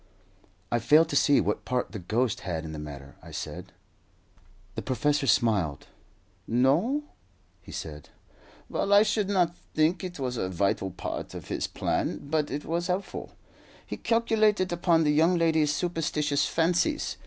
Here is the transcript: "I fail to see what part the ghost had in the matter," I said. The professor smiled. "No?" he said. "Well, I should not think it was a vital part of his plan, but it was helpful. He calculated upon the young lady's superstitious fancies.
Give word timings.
"I 0.71 0.79
fail 0.79 1.05
to 1.05 1.15
see 1.15 1.39
what 1.39 1.63
part 1.63 1.91
the 1.91 1.99
ghost 1.99 2.39
had 2.39 2.65
in 2.65 2.71
the 2.71 2.79
matter," 2.79 3.17
I 3.21 3.29
said. 3.29 3.71
The 4.73 4.81
professor 4.81 5.27
smiled. 5.27 5.89
"No?" 6.47 7.03
he 7.61 7.71
said. 7.71 8.09
"Well, 8.67 8.93
I 8.93 9.03
should 9.03 9.29
not 9.29 9.55
think 9.75 10.03
it 10.03 10.17
was 10.17 10.37
a 10.37 10.49
vital 10.49 10.89
part 10.89 11.35
of 11.35 11.49
his 11.49 11.67
plan, 11.67 12.17
but 12.29 12.49
it 12.49 12.65
was 12.65 12.87
helpful. 12.87 13.33
He 13.85 13.95
calculated 13.95 14.71
upon 14.73 15.03
the 15.03 15.11
young 15.13 15.37
lady's 15.37 15.71
superstitious 15.71 16.47
fancies. 16.47 17.17